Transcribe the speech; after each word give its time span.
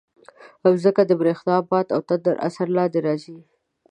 مځکه 0.63 1.01
د 1.05 1.11
برېښنا، 1.21 1.55
باد 1.69 1.87
او 1.95 2.01
تندر 2.09 2.35
اثر 2.47 2.67
لاندې 2.77 2.99
راځي. 3.07 3.37